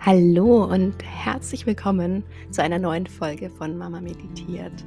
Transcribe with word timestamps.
Hallo 0.00 0.64
und 0.64 0.94
herzlich 1.02 1.66
willkommen 1.66 2.22
zu 2.50 2.62
einer 2.62 2.78
neuen 2.78 3.08
Folge 3.08 3.50
von 3.50 3.76
Mama 3.76 4.00
Meditiert. 4.00 4.84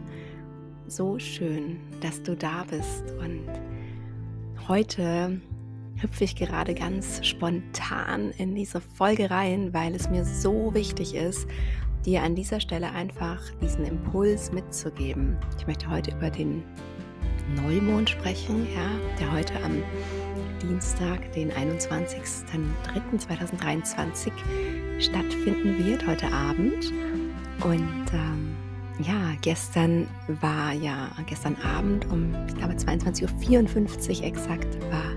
So 0.88 1.20
schön, 1.20 1.82
dass 2.00 2.24
du 2.24 2.34
da 2.34 2.64
bist 2.64 3.04
und 3.20 3.46
heute 4.70 5.42
hüpfe 5.98 6.24
ich 6.24 6.38
gerade 6.38 6.74
ganz 6.74 7.26
spontan 7.26 8.32
in 8.38 8.56
diese 8.56 8.80
Folge 8.80 9.30
rein, 9.30 9.74
weil 9.74 9.94
es 9.96 10.10
mir 10.10 10.24
so 10.24 10.74
wichtig 10.74 11.14
ist, 11.14 11.46
dir 12.06 12.24
an 12.24 12.34
dieser 12.34 12.62
Stelle 12.62 12.92
einfach 12.92 13.42
diesen 13.62 13.84
Impuls 13.84 14.54
mitzugeben. 14.54 15.38
Ich 15.60 15.68
möchte 15.68 15.90
heute 15.90 16.12
über 16.12 16.30
den 16.30 16.64
Neumond 17.58 18.10
sprechen, 18.10 18.66
ja, 18.74 18.90
der 19.20 19.34
heute 19.34 19.62
am 19.62 19.84
Dienstag, 20.62 21.32
den 21.34 21.52
21.03.2023 21.52 24.32
stattfinden 25.00 25.86
wird, 25.86 26.06
heute 26.06 26.32
Abend. 26.32 26.94
Und 27.64 28.06
ähm, 28.14 28.56
ja, 29.00 29.34
gestern 29.42 30.08
war 30.42 30.74
ja, 30.74 31.10
gestern 31.26 31.56
Abend 31.64 32.06
um, 32.12 32.36
ich 32.48 32.56
glaube, 32.56 32.74
22.54 32.74 34.20
Uhr 34.20 34.26
exakt 34.26 34.78
war 34.92 35.16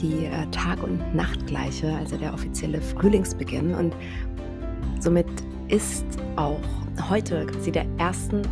die 0.00 0.26
äh, 0.26 0.46
Tag- 0.50 0.82
und 0.82 1.14
Nachtgleiche, 1.14 1.94
also 1.96 2.16
der 2.16 2.34
offizielle 2.34 2.80
Frühlingsbeginn. 2.80 3.74
Und 3.74 3.94
somit 5.00 5.26
ist 5.68 6.04
auch 6.36 6.60
heute 7.08 7.46
quasi 7.46 7.72
der, 7.72 7.86
ersten, 7.98 8.42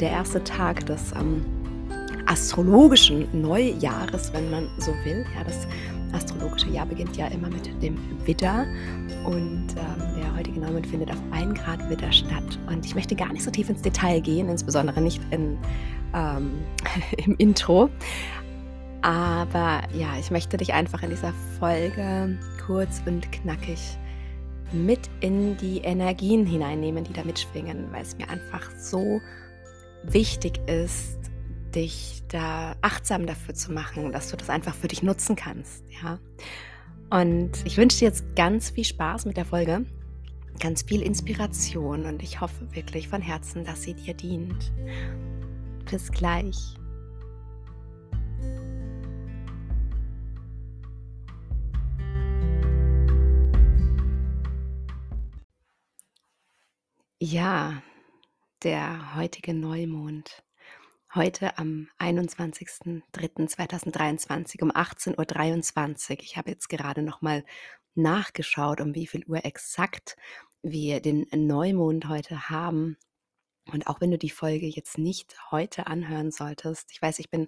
der 0.00 0.10
erste 0.10 0.42
Tag 0.44 0.84
des 0.86 1.12
ähm, 1.12 1.44
astrologischen 2.32 3.28
Neujahres, 3.42 4.32
wenn 4.32 4.50
man 4.50 4.66
so 4.78 4.92
will. 5.04 5.26
Ja, 5.34 5.44
das 5.44 5.66
astrologische 6.12 6.70
Jahr 6.70 6.86
beginnt 6.86 7.14
ja 7.16 7.26
immer 7.26 7.48
mit 7.50 7.66
dem 7.82 7.98
Widder 8.26 8.66
und 9.24 9.66
ähm, 9.76 10.20
der 10.20 10.34
heutige 10.34 10.58
Neumond 10.58 10.86
findet 10.86 11.10
auf 11.10 11.18
1 11.30 11.58
Grad 11.58 11.88
Widder 11.90 12.10
statt. 12.10 12.58
Und 12.68 12.86
ich 12.86 12.94
möchte 12.94 13.14
gar 13.14 13.30
nicht 13.32 13.44
so 13.44 13.50
tief 13.50 13.68
ins 13.68 13.82
Detail 13.82 14.20
gehen, 14.20 14.48
insbesondere 14.48 15.02
nicht 15.02 15.20
in, 15.30 15.58
ähm, 16.14 16.52
im 17.18 17.36
Intro. 17.36 17.90
Aber 19.02 19.82
ja, 19.92 20.16
ich 20.18 20.30
möchte 20.30 20.56
dich 20.56 20.72
einfach 20.72 21.02
in 21.02 21.10
dieser 21.10 21.34
Folge 21.58 22.38
kurz 22.66 23.02
und 23.04 23.30
knackig 23.30 23.98
mit 24.72 25.00
in 25.20 25.58
die 25.58 25.78
Energien 25.80 26.46
hineinnehmen, 26.46 27.04
die 27.04 27.12
da 27.12 27.24
mitschwingen, 27.24 27.92
weil 27.92 28.02
es 28.02 28.16
mir 28.16 28.30
einfach 28.30 28.70
so 28.78 29.20
wichtig 30.04 30.60
ist, 30.66 31.21
dich 31.74 32.22
da 32.28 32.76
achtsam 32.80 33.26
dafür 33.26 33.54
zu 33.54 33.72
machen, 33.72 34.12
dass 34.12 34.30
du 34.30 34.36
das 34.36 34.50
einfach 34.50 34.74
für 34.74 34.88
dich 34.88 35.02
nutzen 35.02 35.36
kannst, 35.36 35.84
ja. 36.02 36.18
Und 37.10 37.50
ich 37.64 37.76
wünsche 37.76 37.98
dir 37.98 38.06
jetzt 38.06 38.36
ganz 38.36 38.70
viel 38.70 38.84
Spaß 38.84 39.26
mit 39.26 39.36
der 39.36 39.44
Folge, 39.44 39.84
ganz 40.58 40.82
viel 40.82 41.02
Inspiration 41.02 42.06
und 42.06 42.22
ich 42.22 42.40
hoffe 42.40 42.74
wirklich 42.74 43.08
von 43.08 43.20
Herzen, 43.20 43.64
dass 43.64 43.82
sie 43.82 43.94
dir 43.94 44.14
dient. 44.14 44.72
Bis 45.90 46.10
gleich. 46.10 46.56
Ja, 57.20 57.82
der 58.64 59.14
heutige 59.16 59.54
Neumond 59.54 60.42
Heute 61.14 61.58
am 61.58 61.90
21.03.2023 61.98 64.62
um 64.62 64.70
18.23 64.70 66.10
Uhr. 66.10 66.16
Ich 66.22 66.38
habe 66.38 66.50
jetzt 66.50 66.70
gerade 66.70 67.02
noch 67.02 67.20
mal 67.20 67.44
nachgeschaut, 67.94 68.80
um 68.80 68.94
wie 68.94 69.06
viel 69.06 69.22
Uhr 69.26 69.44
exakt 69.44 70.16
wir 70.62 71.00
den 71.00 71.26
Neumond 71.30 72.08
heute 72.08 72.48
haben. 72.48 72.96
Und 73.70 73.88
auch 73.88 74.00
wenn 74.00 74.10
du 74.10 74.16
die 74.16 74.30
Folge 74.30 74.64
jetzt 74.64 74.96
nicht 74.96 75.36
heute 75.50 75.86
anhören 75.86 76.30
solltest, 76.30 76.90
ich 76.92 77.02
weiß, 77.02 77.18
ich 77.18 77.28
bin 77.28 77.46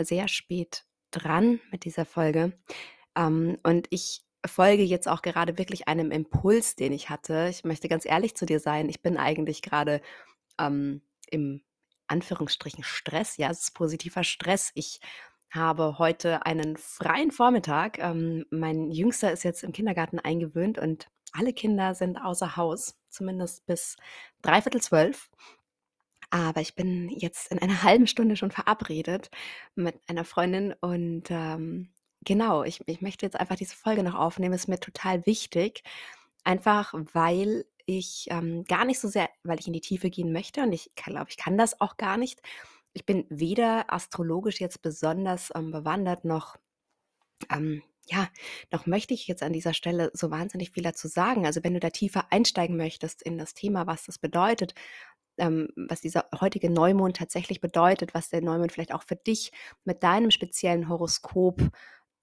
sehr 0.00 0.26
spät 0.26 0.86
dran 1.10 1.60
mit 1.70 1.84
dieser 1.84 2.06
Folge. 2.06 2.58
Ähm, 3.14 3.58
und 3.64 3.86
ich 3.90 4.24
folge 4.46 4.82
jetzt 4.82 5.08
auch 5.08 5.20
gerade 5.20 5.58
wirklich 5.58 5.88
einem 5.88 6.10
Impuls, 6.10 6.74
den 6.74 6.94
ich 6.94 7.10
hatte. 7.10 7.48
Ich 7.50 7.64
möchte 7.64 7.88
ganz 7.88 8.06
ehrlich 8.06 8.34
zu 8.34 8.46
dir 8.46 8.60
sein. 8.60 8.88
Ich 8.88 9.02
bin 9.02 9.18
eigentlich 9.18 9.60
gerade 9.60 10.00
ähm, 10.58 11.02
im 11.30 11.60
Anführungsstrichen 12.06 12.84
Stress. 12.84 13.36
Ja, 13.36 13.50
es 13.50 13.60
ist 13.62 13.74
positiver 13.74 14.24
Stress. 14.24 14.70
Ich 14.74 15.00
habe 15.50 15.98
heute 15.98 16.44
einen 16.46 16.76
freien 16.76 17.30
Vormittag. 17.30 17.98
Ähm, 17.98 18.44
mein 18.50 18.90
Jüngster 18.90 19.32
ist 19.32 19.44
jetzt 19.44 19.62
im 19.62 19.72
Kindergarten 19.72 20.18
eingewöhnt 20.18 20.78
und 20.78 21.08
alle 21.32 21.52
Kinder 21.52 21.94
sind 21.94 22.18
außer 22.18 22.56
Haus, 22.56 22.96
zumindest 23.08 23.66
bis 23.66 23.96
dreiviertel 24.42 24.80
zwölf. 24.80 25.30
Aber 26.30 26.60
ich 26.60 26.74
bin 26.74 27.08
jetzt 27.10 27.52
in 27.52 27.60
einer 27.60 27.82
halben 27.82 28.06
Stunde 28.06 28.36
schon 28.36 28.50
verabredet 28.50 29.30
mit 29.76 29.96
einer 30.08 30.24
Freundin 30.24 30.74
und 30.80 31.30
ähm, 31.30 31.92
genau, 32.24 32.64
ich, 32.64 32.80
ich 32.86 33.00
möchte 33.00 33.26
jetzt 33.26 33.38
einfach 33.38 33.56
diese 33.56 33.76
Folge 33.76 34.02
noch 34.02 34.14
aufnehmen. 34.14 34.54
Ist 34.54 34.68
mir 34.68 34.80
total 34.80 35.24
wichtig, 35.26 35.82
einfach 36.42 36.92
weil 37.12 37.64
ich 37.86 38.26
ähm, 38.30 38.64
gar 38.64 38.84
nicht 38.84 39.00
so 39.00 39.08
sehr, 39.08 39.28
weil 39.42 39.60
ich 39.60 39.66
in 39.66 39.72
die 39.72 39.80
Tiefe 39.80 40.10
gehen 40.10 40.32
möchte 40.32 40.62
und 40.62 40.72
ich 40.72 40.94
glaube, 40.94 41.26
ich 41.30 41.36
kann 41.36 41.58
das 41.58 41.80
auch 41.80 41.96
gar 41.96 42.16
nicht. 42.16 42.40
Ich 42.92 43.04
bin 43.06 43.26
weder 43.28 43.92
astrologisch 43.92 44.60
jetzt 44.60 44.82
besonders 44.82 45.50
ähm, 45.54 45.70
bewandert 45.70 46.24
noch 46.24 46.56
ähm, 47.50 47.82
ja, 48.06 48.28
noch 48.70 48.86
möchte 48.86 49.14
ich 49.14 49.26
jetzt 49.26 49.42
an 49.42 49.52
dieser 49.52 49.74
Stelle 49.74 50.10
so 50.12 50.30
wahnsinnig 50.30 50.70
viel 50.70 50.82
dazu 50.82 51.08
sagen. 51.08 51.46
Also 51.46 51.64
wenn 51.64 51.74
du 51.74 51.80
da 51.80 51.90
tiefer 51.90 52.30
einsteigen 52.30 52.76
möchtest 52.76 53.22
in 53.22 53.38
das 53.38 53.54
Thema, 53.54 53.86
was 53.86 54.04
das 54.04 54.18
bedeutet, 54.18 54.74
ähm, 55.38 55.68
was 55.76 56.00
dieser 56.00 56.26
heutige 56.40 56.70
Neumond 56.70 57.16
tatsächlich 57.16 57.60
bedeutet, 57.60 58.14
was 58.14 58.28
der 58.30 58.42
Neumond 58.42 58.72
vielleicht 58.72 58.94
auch 58.94 59.02
für 59.02 59.16
dich 59.16 59.52
mit 59.84 60.02
deinem 60.02 60.30
speziellen 60.30 60.88
Horoskop 60.88 61.60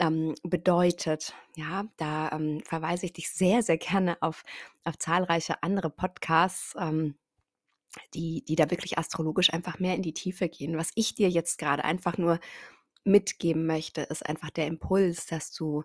ähm, 0.01 0.35
bedeutet. 0.43 1.33
Ja, 1.55 1.85
da 1.97 2.31
ähm, 2.31 2.61
verweise 2.65 3.05
ich 3.05 3.13
dich 3.13 3.31
sehr, 3.31 3.63
sehr 3.63 3.77
gerne 3.77 4.21
auf, 4.21 4.43
auf 4.83 4.97
zahlreiche 4.97 5.63
andere 5.63 5.89
Podcasts, 5.89 6.75
ähm, 6.77 7.15
die, 8.13 8.43
die 8.45 8.55
da 8.55 8.69
wirklich 8.71 8.97
astrologisch 8.97 9.53
einfach 9.53 9.79
mehr 9.79 9.95
in 9.95 10.01
die 10.01 10.13
Tiefe 10.13 10.49
gehen. 10.49 10.77
Was 10.77 10.91
ich 10.95 11.15
dir 11.15 11.29
jetzt 11.29 11.57
gerade 11.57 11.85
einfach 11.85 12.17
nur 12.17 12.39
mitgeben 13.03 13.65
möchte, 13.65 14.01
ist 14.01 14.25
einfach 14.25 14.49
der 14.49 14.67
Impuls, 14.67 15.25
dass 15.27 15.51
du 15.51 15.83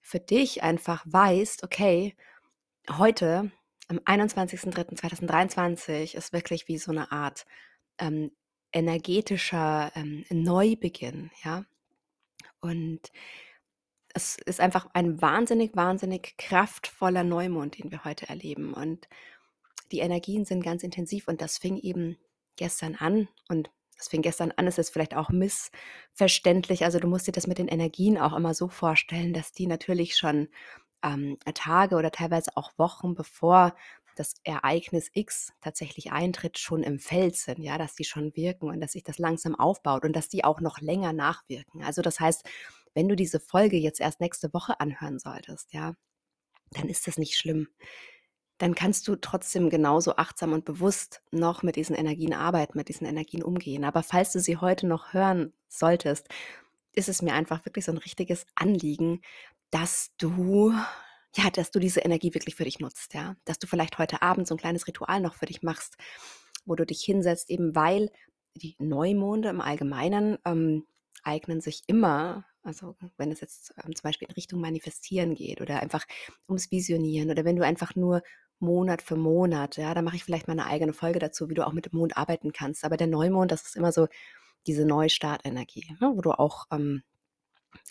für 0.00 0.20
dich 0.20 0.62
einfach 0.62 1.04
weißt, 1.06 1.64
okay, 1.64 2.16
heute 2.90 3.50
am 3.88 3.98
21.03.2023 3.98 6.16
ist 6.16 6.32
wirklich 6.32 6.68
wie 6.68 6.78
so 6.78 6.92
eine 6.92 7.12
Art 7.12 7.44
ähm, 7.98 8.30
energetischer 8.72 9.92
ähm, 9.94 10.24
Neubeginn, 10.30 11.30
ja. 11.44 11.66
Und 12.60 13.10
es 14.14 14.36
ist 14.44 14.60
einfach 14.60 14.88
ein 14.92 15.20
wahnsinnig, 15.22 15.76
wahnsinnig 15.76 16.36
kraftvoller 16.36 17.24
Neumond, 17.24 17.78
den 17.78 17.90
wir 17.90 18.04
heute 18.04 18.28
erleben. 18.28 18.74
Und 18.74 19.08
die 19.92 20.00
Energien 20.00 20.44
sind 20.44 20.62
ganz 20.62 20.82
intensiv 20.82 21.28
und 21.28 21.40
das 21.40 21.58
fing 21.58 21.76
eben 21.76 22.16
gestern 22.56 22.94
an 22.96 23.28
und 23.48 23.70
das 23.96 24.08
fing 24.08 24.22
gestern 24.22 24.50
an, 24.52 24.66
ist 24.66 24.78
jetzt 24.78 24.92
vielleicht 24.92 25.14
auch 25.14 25.28
missverständlich. 25.28 26.84
Also 26.84 26.98
du 26.98 27.06
musst 27.06 27.26
dir 27.26 27.32
das 27.32 27.46
mit 27.46 27.58
den 27.58 27.68
Energien 27.68 28.16
auch 28.16 28.34
immer 28.34 28.54
so 28.54 28.68
vorstellen, 28.68 29.34
dass 29.34 29.52
die 29.52 29.66
natürlich 29.66 30.16
schon 30.16 30.48
ähm, 31.02 31.36
Tage 31.54 31.96
oder 31.96 32.10
teilweise 32.10 32.56
auch 32.56 32.72
Wochen 32.78 33.14
bevor 33.14 33.74
das 34.16 34.34
Ereignis 34.44 35.10
X 35.12 35.52
tatsächlich 35.60 36.12
eintritt, 36.12 36.58
schon 36.58 36.82
im 36.82 36.98
Feld 36.98 37.36
sind, 37.36 37.58
ja, 37.58 37.78
dass 37.78 37.94
die 37.94 38.04
schon 38.04 38.34
wirken 38.36 38.68
und 38.68 38.80
dass 38.80 38.92
sich 38.92 39.04
das 39.04 39.18
langsam 39.18 39.54
aufbaut 39.54 40.04
und 40.04 40.14
dass 40.14 40.28
die 40.28 40.44
auch 40.44 40.60
noch 40.60 40.80
länger 40.80 41.12
nachwirken. 41.12 41.82
Also 41.82 42.02
das 42.02 42.20
heißt, 42.20 42.44
wenn 42.94 43.08
du 43.08 43.16
diese 43.16 43.40
Folge 43.40 43.76
jetzt 43.76 44.00
erst 44.00 44.20
nächste 44.20 44.52
Woche 44.52 44.80
anhören 44.80 45.18
solltest, 45.18 45.72
ja, 45.72 45.94
dann 46.70 46.88
ist 46.88 47.06
das 47.06 47.18
nicht 47.18 47.36
schlimm. 47.36 47.68
Dann 48.58 48.74
kannst 48.74 49.08
du 49.08 49.16
trotzdem 49.16 49.70
genauso 49.70 50.16
achtsam 50.16 50.52
und 50.52 50.64
bewusst 50.64 51.22
noch 51.30 51.62
mit 51.62 51.76
diesen 51.76 51.96
Energien 51.96 52.34
arbeiten, 52.34 52.76
mit 52.76 52.88
diesen 52.88 53.06
Energien 53.06 53.42
umgehen. 53.42 53.84
Aber 53.84 54.02
falls 54.02 54.32
du 54.32 54.40
sie 54.40 54.58
heute 54.58 54.86
noch 54.86 55.14
hören 55.14 55.52
solltest, 55.68 56.28
ist 56.94 57.08
es 57.08 57.22
mir 57.22 57.32
einfach 57.32 57.64
wirklich 57.64 57.86
so 57.86 57.92
ein 57.92 57.98
richtiges 57.98 58.46
Anliegen, 58.54 59.22
dass 59.70 60.10
du 60.18 60.74
ja, 61.36 61.50
dass 61.50 61.70
du 61.70 61.78
diese 61.78 62.00
Energie 62.00 62.34
wirklich 62.34 62.56
für 62.56 62.64
dich 62.64 62.80
nutzt, 62.80 63.14
ja, 63.14 63.36
dass 63.44 63.58
du 63.58 63.66
vielleicht 63.66 63.98
heute 63.98 64.22
Abend 64.22 64.48
so 64.48 64.54
ein 64.54 64.58
kleines 64.58 64.86
Ritual 64.88 65.20
noch 65.20 65.34
für 65.34 65.46
dich 65.46 65.62
machst, 65.62 65.96
wo 66.64 66.74
du 66.74 66.84
dich 66.84 67.02
hinsetzt, 67.02 67.50
eben 67.50 67.74
weil 67.74 68.10
die 68.54 68.74
Neumonde 68.78 69.48
im 69.48 69.60
Allgemeinen 69.60 70.38
ähm, 70.44 70.86
eignen 71.22 71.60
sich 71.60 71.82
immer 71.86 72.44
also 72.62 72.96
wenn 73.16 73.32
es 73.32 73.40
jetzt 73.40 73.74
ähm, 73.84 73.94
zum 73.94 74.02
Beispiel 74.02 74.28
in 74.28 74.34
Richtung 74.34 74.60
Manifestieren 74.60 75.34
geht 75.34 75.60
oder 75.60 75.80
einfach 75.80 76.04
ums 76.48 76.70
Visionieren 76.70 77.30
oder 77.30 77.44
wenn 77.44 77.56
du 77.56 77.64
einfach 77.64 77.94
nur 77.96 78.22
Monat 78.58 79.00
für 79.02 79.16
Monat, 79.16 79.78
ja, 79.78 79.94
da 79.94 80.02
mache 80.02 80.16
ich 80.16 80.24
vielleicht 80.24 80.46
mal 80.46 80.52
eine 80.52 80.66
eigene 80.66 80.92
Folge 80.92 81.18
dazu, 81.18 81.48
wie 81.48 81.54
du 81.54 81.66
auch 81.66 81.72
mit 81.72 81.86
dem 81.86 81.98
Mond 81.98 82.16
arbeiten 82.16 82.52
kannst. 82.52 82.84
Aber 82.84 82.96
der 82.96 83.06
Neumond, 83.06 83.50
das 83.50 83.62
ist 83.62 83.76
immer 83.76 83.92
so 83.92 84.06
diese 84.66 84.84
Neustartenergie, 84.84 85.96
ne, 86.00 86.12
wo 86.14 86.20
du 86.20 86.32
auch 86.32 86.66
ähm, 86.70 87.02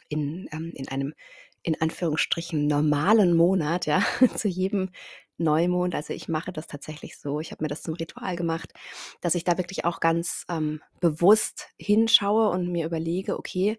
in, 0.10 0.48
ähm, 0.52 0.72
in 0.76 0.88
einem 0.88 1.14
in 1.62 1.80
Anführungsstrichen 1.82 2.68
normalen 2.68 3.36
Monat, 3.36 3.86
ja, 3.86 4.02
zu 4.36 4.48
jedem 4.48 4.92
Neumond. 5.38 5.96
Also 5.96 6.14
ich 6.14 6.28
mache 6.28 6.52
das 6.52 6.68
tatsächlich 6.68 7.18
so. 7.18 7.40
Ich 7.40 7.52
habe 7.52 7.64
mir 7.64 7.68
das 7.68 7.82
zum 7.82 7.96
Ritual 7.96 8.36
gemacht, 8.36 8.74
dass 9.22 9.36
ich 9.36 9.44
da 9.44 9.58
wirklich 9.58 9.86
auch 9.86 10.00
ganz 10.00 10.46
ähm, 10.50 10.82
bewusst 11.00 11.70
hinschaue 11.78 12.50
und 12.50 12.72
mir 12.72 12.86
überlege, 12.86 13.38
okay, 13.38 13.78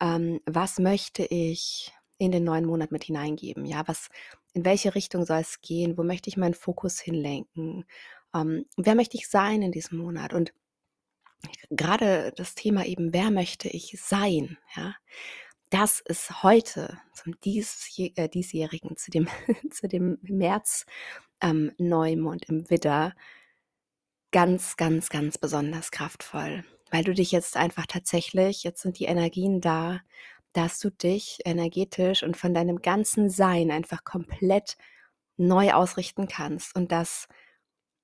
ähm, 0.00 0.40
was 0.46 0.78
möchte 0.78 1.24
ich 1.24 1.92
in 2.18 2.32
den 2.32 2.44
neuen 2.44 2.66
Monat 2.66 2.92
mit 2.92 3.04
hineingeben? 3.04 3.64
Ja, 3.64 3.86
was, 3.86 4.08
in 4.52 4.64
welche 4.64 4.94
Richtung 4.94 5.24
soll 5.24 5.40
es 5.40 5.60
gehen? 5.60 5.96
Wo 5.96 6.02
möchte 6.02 6.28
ich 6.28 6.36
meinen 6.36 6.54
Fokus 6.54 7.00
hinlenken? 7.00 7.84
Ähm, 8.34 8.66
wer 8.76 8.94
möchte 8.94 9.16
ich 9.16 9.28
sein 9.28 9.62
in 9.62 9.72
diesem 9.72 9.98
Monat? 9.98 10.32
Und 10.32 10.52
gerade 11.70 12.32
das 12.36 12.54
Thema 12.54 12.84
eben, 12.84 13.12
wer 13.12 13.30
möchte 13.30 13.68
ich 13.68 13.96
sein? 14.00 14.58
Ja, 14.74 14.94
das 15.70 16.00
ist 16.00 16.42
heute 16.42 16.98
zum 17.12 17.38
dies, 17.40 17.92
äh, 17.98 18.28
diesjährigen, 18.28 18.96
zu 18.96 19.10
dem, 19.10 19.28
zu 19.70 19.88
dem 19.88 20.18
März 20.22 20.86
ähm, 21.40 21.72
Neumond 21.78 22.48
im 22.48 22.68
Widder 22.70 23.14
ganz, 24.30 24.76
ganz, 24.76 25.08
ganz 25.08 25.38
besonders 25.38 25.90
kraftvoll, 25.90 26.64
weil 26.90 27.04
du 27.04 27.14
dich 27.14 27.32
jetzt 27.32 27.56
einfach 27.56 27.86
tatsächlich, 27.86 28.64
jetzt 28.64 28.82
sind 28.82 28.98
die 28.98 29.04
Energien 29.04 29.60
da, 29.60 30.00
dass 30.52 30.80
du 30.80 30.90
dich 30.90 31.38
energetisch 31.44 32.22
und 32.22 32.36
von 32.36 32.54
deinem 32.54 32.82
ganzen 32.82 33.30
Sein 33.30 33.70
einfach 33.70 34.04
komplett 34.04 34.76
neu 35.36 35.72
ausrichten 35.72 36.28
kannst 36.28 36.74
und 36.74 36.90
dass 36.90 37.28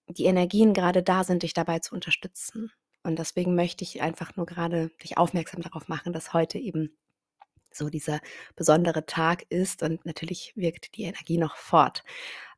die 0.08 0.26
Energien 0.26 0.74
gerade 0.74 1.02
da 1.02 1.24
sind, 1.24 1.42
dich 1.42 1.54
dabei 1.54 1.78
zu 1.80 1.94
unterstützen. 1.94 2.70
Und 3.02 3.18
deswegen 3.18 3.54
möchte 3.54 3.84
ich 3.84 4.02
einfach 4.02 4.36
nur 4.36 4.46
gerade 4.46 4.90
dich 5.02 5.18
aufmerksam 5.18 5.62
darauf 5.62 5.88
machen, 5.88 6.12
dass 6.12 6.32
heute 6.32 6.58
eben 6.58 6.96
so 7.76 7.88
dieser 7.90 8.20
besondere 8.56 9.06
Tag 9.06 9.44
ist 9.50 9.82
und 9.82 10.04
natürlich 10.06 10.52
wirkt 10.56 10.96
die 10.96 11.04
Energie 11.04 11.38
noch 11.38 11.56
fort. 11.56 12.04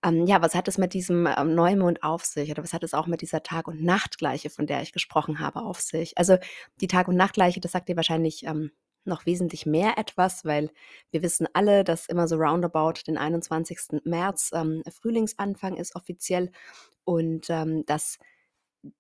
Ähm, 0.03 0.27
ja, 0.27 0.43
was 0.43 0.55
hat 0.55 0.69
es 0.69 0.79
mit 0.79 0.95
diesem 0.95 1.27
ähm, 1.27 1.55
Neumond 1.55 2.03
auf 2.03 2.25
sich 2.25 2.51
oder 2.51 2.63
was 2.63 2.73
hat 2.73 2.85
es 2.85 2.95
auch 2.95 3.07
mit 3.07 3.23
dieser 3.23 3.43
Tag- 3.43 3.69
und 3.69 3.83
Nachtgleiche, 3.83 4.51
von 4.51 4.67
der 4.67 4.83
ich 4.83 4.93
gesprochen 4.93 5.41
habe, 5.41 5.63
auf 5.63 5.81
sich? 5.81 6.17
Also 6.19 6.37
die 6.81 6.89
Tag- 6.89 7.09
und 7.09 7.17
Nachtgleiche, 7.17 7.61
das 7.61 7.73
sagt 7.73 7.89
dir 7.89 7.97
wahrscheinlich 7.97 8.45
ähm, 8.45 8.71
noch 9.05 9.27
wesentlich 9.27 9.67
mehr 9.67 9.99
etwas, 9.99 10.45
weil 10.45 10.71
wir 11.11 11.23
wissen 11.23 11.47
alle, 11.55 11.85
dass 11.85 12.07
immer 12.07 12.29
so 12.29 12.37
roundabout 12.37 13.07
den 13.07 13.19
21. 13.19 14.03
März 14.05 14.51
ähm, 14.53 14.83
Frühlingsanfang 15.01 15.77
ist 15.77 15.95
offiziell 15.95 16.51
und 17.05 17.49
ähm, 17.51 17.85
dass 17.87 18.19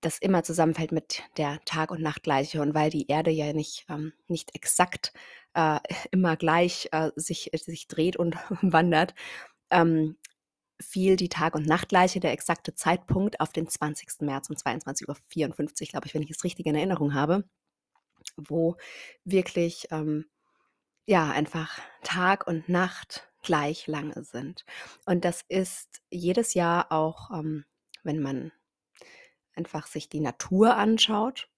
das 0.00 0.18
immer 0.18 0.42
zusammenfällt 0.42 0.92
mit 0.92 1.22
der 1.36 1.60
Tag- 1.64 1.90
und 1.90 2.02
Nachtgleiche 2.02 2.60
und 2.62 2.74
weil 2.74 2.90
die 2.90 3.08
Erde 3.08 3.30
ja 3.30 3.52
nicht, 3.52 3.86
ähm, 3.88 4.12
nicht 4.28 4.54
exakt 4.54 5.12
äh, 5.54 5.78
immer 6.10 6.36
gleich 6.36 6.88
äh, 6.92 7.10
sich, 7.16 7.50
sich 7.54 7.88
dreht 7.88 8.16
und 8.16 8.36
wandert, 8.62 9.14
ähm, 9.70 10.16
fiel 10.80 11.16
die 11.16 11.28
Tag- 11.28 11.54
und 11.54 11.66
Nachtgleiche, 11.66 12.20
der 12.20 12.32
exakte 12.32 12.74
Zeitpunkt, 12.74 13.40
auf 13.40 13.52
den 13.52 13.68
20. 13.68 14.20
März 14.20 14.50
um 14.50 14.56
22.54 14.56 15.08
Uhr, 15.08 15.86
glaube 15.88 16.06
ich, 16.06 16.14
wenn 16.14 16.22
ich 16.22 16.30
es 16.30 16.44
richtig 16.44 16.66
in 16.66 16.74
Erinnerung 16.74 17.14
habe, 17.14 17.44
wo 18.36 18.76
wirklich 19.24 19.88
ähm, 19.90 20.26
ja 21.06 21.30
einfach 21.30 21.78
Tag 22.02 22.46
und 22.46 22.68
Nacht 22.68 23.28
gleich 23.42 23.86
lange 23.86 24.24
sind. 24.24 24.64
Und 25.06 25.24
das 25.24 25.42
ist 25.48 26.02
jedes 26.10 26.54
Jahr 26.54 26.92
auch, 26.92 27.30
ähm, 27.30 27.64
wenn 28.02 28.20
man 28.20 28.52
einfach 29.56 29.86
sich 29.86 30.08
die 30.08 30.20
Natur 30.20 30.76
anschaut 30.76 31.48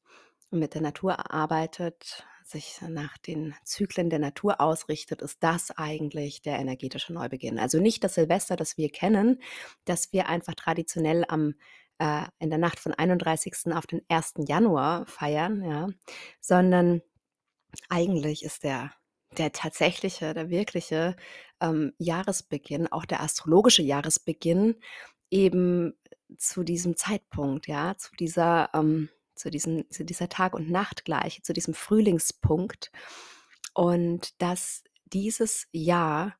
und 0.51 0.61
mit 0.61 0.75
der 0.75 0.83
Natur 0.83 1.33
arbeitet, 1.33 2.25
sich 2.45 2.81
nach 2.81 3.19
den 3.19 3.55
Zyklen 3.65 4.09
der 4.09 4.19
Natur 4.19 4.61
ausrichtet, 4.61 5.21
ist 5.21 5.43
das 5.43 5.71
eigentlich 5.71 6.41
der 6.41 6.59
energetische 6.59 7.13
Neubeginn. 7.13 7.59
Also 7.59 7.79
nicht 7.79 8.03
das 8.05 8.15
Silvester, 8.15 8.57
das 8.57 8.79
wir 8.79 8.91
kennen, 8.91 9.43
dass 9.85 10.13
wir 10.13 10.29
einfach 10.29 10.55
traditionell 10.55 11.25
am 11.29 11.55
äh, 11.99 12.23
in 12.39 12.49
der 12.49 12.59
Nacht 12.59 12.79
von 12.79 12.95
31. 12.95 13.73
auf 13.75 13.87
den 13.87 14.01
1. 14.09 14.35
Januar 14.47 15.07
feiern, 15.07 15.63
ja, 15.63 15.89
sondern 16.41 17.03
eigentlich 17.91 18.45
ist 18.45 18.65
der 18.65 18.93
der 19.37 19.53
tatsächliche, 19.53 20.33
der 20.33 20.49
wirkliche 20.49 21.15
ähm, 21.61 21.93
Jahresbeginn, 21.99 22.91
auch 22.91 23.05
der 23.05 23.23
astrologische 23.23 23.83
Jahresbeginn, 23.83 24.77
eben 25.31 25.95
zu 26.37 26.63
diesem 26.63 26.97
Zeitpunkt, 26.97 27.67
ja, 27.67 27.97
zu 27.97 28.15
dieser, 28.17 28.71
ähm, 28.75 29.09
zu 29.35 29.51
diesem, 29.51 29.91
zu 29.91 30.05
dieser 30.05 30.29
Tag- 30.29 30.55
und 30.55 30.71
Nachtgleiche, 30.71 31.43
zu 31.43 31.53
diesem 31.53 31.75
Frühlingspunkt. 31.75 32.91
Und 33.75 34.41
dass 34.43 34.83
dieses 35.07 35.67
Jahr 35.73 36.35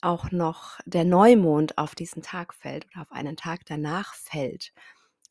auch 0.00 0.30
noch 0.30 0.78
der 0.84 1.04
Neumond 1.04 1.78
auf 1.78 1.94
diesen 1.94 2.22
Tag 2.22 2.54
fällt 2.54 2.86
oder 2.86 3.02
auf 3.02 3.12
einen 3.12 3.36
Tag 3.36 3.60
danach 3.66 4.14
fällt. 4.14 4.72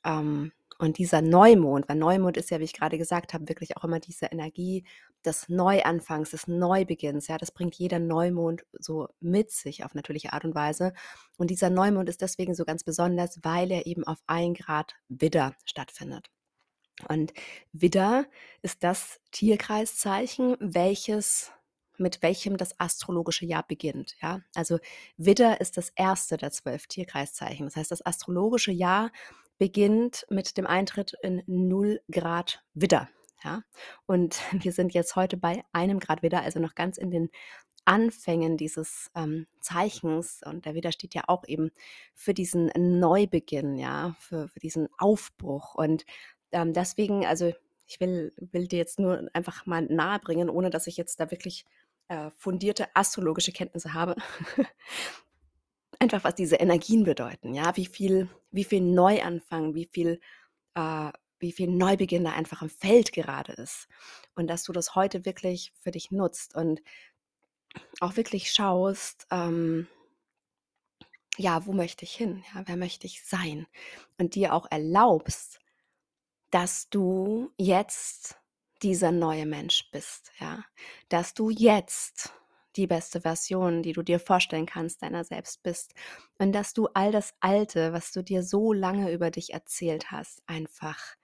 Ähm, 0.04 0.52
und 0.80 0.98
dieser 0.98 1.22
Neumond, 1.22 1.88
weil 1.88 1.96
Neumond 1.98 2.38
ist 2.38 2.50
ja, 2.50 2.60
wie 2.60 2.64
ich 2.66 2.74
gerade 2.74 2.98
gesagt 2.98 3.34
habe, 3.34 3.48
wirklich 3.48 3.78
auch 3.78 3.84
immer 3.84 4.00
diese 4.00 4.26
Energie 4.26 4.84
des 5.26 5.50
Neuanfangs, 5.50 6.32
des 6.32 6.48
Neubeginns. 6.48 7.28
Ja, 7.28 7.38
das 7.38 7.52
bringt 7.52 7.76
jeder 7.76 8.00
Neumond 8.00 8.64
so 8.74 9.08
mit 9.20 9.52
sich 9.52 9.84
auf 9.84 9.94
natürliche 9.96 10.34
Art 10.34 10.46
und 10.46 10.56
Weise. 10.56 10.94
Und 11.38 11.50
dieser 11.50 11.70
Neumond 11.70 12.10
ist 12.10 12.22
deswegen 12.22 12.56
so 12.56 12.66
ganz 12.66 12.84
besonders, 12.84 13.40
weil 13.44 13.72
er 13.72 13.86
eben 13.86 14.04
auf 14.04 14.20
ein 14.28 14.54
Grad 14.54 14.96
Widder 15.10 15.56
stattfindet. 15.66 16.30
Und 17.10 17.34
Widder 17.72 18.26
ist 18.62 18.84
das 18.84 19.20
Tierkreiszeichen, 19.32 20.58
welches 20.60 21.52
mit 21.98 22.22
welchem 22.24 22.58
das 22.58 22.80
astrologische 22.80 23.46
Jahr 23.46 23.66
beginnt. 23.68 24.16
Ja? 24.22 24.42
Also 24.56 24.80
Widder 25.18 25.62
ist 25.62 25.78
das 25.78 25.92
erste 25.96 26.38
der 26.38 26.52
zwölf 26.52 26.88
Tierkreiszeichen. 26.88 27.68
Das 27.68 27.76
heißt, 27.76 27.92
das 27.92 28.06
astrologische 28.06 28.72
Jahr 28.72 29.12
beginnt 29.58 30.26
mit 30.30 30.58
dem 30.58 30.66
Eintritt 30.66 31.14
in 31.22 31.44
0 31.46 32.02
Grad 32.12 32.64
Widder. 32.74 33.10
Ja? 33.44 33.64
Und 34.06 34.40
wir 34.64 34.72
sind 34.72 34.94
jetzt 34.94 35.16
heute 35.16 35.38
bei 35.38 35.64
einem 35.72 36.00
Grad 36.00 36.24
Widder, 36.24 36.42
also 36.42 36.60
noch 36.60 36.76
ganz 36.76 36.98
in 36.98 37.12
den 37.12 37.30
Anfängen 37.86 38.56
dieses 38.58 39.12
ähm, 39.16 39.48
Zeichens. 39.60 40.42
Und 40.46 40.66
der 40.66 40.74
Widder 40.74 40.92
steht 40.92 41.14
ja 41.14 41.24
auch 41.28 41.44
eben 41.48 41.72
für 42.14 42.34
diesen 42.34 42.72
Neubeginn, 42.78 43.78
ja, 43.78 44.16
für, 44.20 44.48
für 44.48 44.60
diesen 44.60 44.88
Aufbruch. 44.98 45.76
Und 45.76 46.06
ähm, 46.52 46.74
deswegen, 46.74 47.26
also 47.26 47.52
ich 47.88 48.00
will, 48.00 48.34
will 48.38 48.68
dir 48.68 48.78
jetzt 48.78 49.00
nur 49.00 49.30
einfach 49.34 49.66
mal 49.66 49.82
nahe 49.82 50.20
bringen, 50.20 50.50
ohne 50.50 50.70
dass 50.70 50.88
ich 50.88 50.98
jetzt 50.98 51.20
da 51.20 51.30
wirklich 51.32 51.66
äh, 52.08 52.30
fundierte 52.38 52.88
astrologische 52.96 53.52
Kenntnisse 53.52 53.94
habe. 53.94 54.16
Einfach 56.00 56.24
was 56.24 56.36
diese 56.36 56.58
Energien 56.58 57.04
bedeuten, 57.04 57.54
ja, 57.54 57.76
wie 57.78 57.86
viel, 57.86 58.28
wie 58.52 58.64
viel 58.64 58.82
Neuanfang, 58.82 59.74
wie 59.74 59.86
viel, 59.86 60.20
äh, 60.76 61.12
wie 61.44 61.52
viel 61.52 61.70
Neubeginn 61.70 62.24
da 62.24 62.32
einfach 62.32 62.64
im 62.64 62.70
Feld 62.70 63.12
gerade 63.14 63.54
ist. 63.54 63.88
Und 64.34 64.48
dass 64.48 64.64
du 64.64 64.72
das 64.72 64.96
heute 64.96 65.26
wirklich 65.26 65.74
für 65.76 65.92
dich 65.92 66.10
nutzt 66.10 66.56
und 66.56 66.82
auch 68.00 68.16
wirklich 68.16 68.52
schaust, 68.52 69.28
ähm, 69.30 69.88
ja, 71.38 71.66
wo 71.66 71.74
möchte 71.74 72.06
ich 72.06 72.14
hin? 72.14 72.44
Ja, 72.54 72.64
wer 72.66 72.78
möchte 72.78 73.08
ich 73.08 73.24
sein? 73.24 73.68
Und 74.18 74.36
dir 74.36 74.54
auch 74.54 74.68
erlaubst, 74.70 75.60
dass 76.52 76.90
du 76.90 77.52
jetzt 77.58 78.38
dieser 78.84 79.12
neue 79.12 79.46
Mensch 79.46 79.90
bist, 79.92 80.32
ja, 80.40 80.64
dass 81.10 81.34
du 81.34 81.50
jetzt 81.50 82.32
die 82.76 82.88
beste 82.88 83.22
Version, 83.22 83.84
die 83.84 83.94
du 83.94 84.02
dir 84.02 84.20
vorstellen 84.20 84.66
kannst, 84.66 85.02
deiner 85.02 85.24
selbst 85.24 85.64
bist 85.64 85.94
und 86.40 86.54
dass 86.54 86.74
du 86.74 86.88
all 86.94 87.12
das 87.12 87.34
Alte, 87.40 87.94
was 87.94 88.12
du 88.12 88.24
dir 88.24 88.44
so 88.44 88.74
lange 88.74 89.12
über 89.12 89.32
dich 89.32 89.54
erzählt 89.54 90.12
hast, 90.12 90.42
einfach 90.48 91.16